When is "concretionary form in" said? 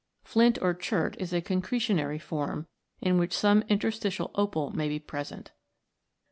1.43-3.19